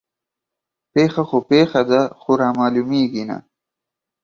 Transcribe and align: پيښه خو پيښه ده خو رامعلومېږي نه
پيښه 0.93 1.23
خو 1.29 1.37
پيښه 1.49 1.81
ده 1.91 2.01
خو 2.19 2.31
رامعلومېږي 2.41 3.23
نه 3.29 3.37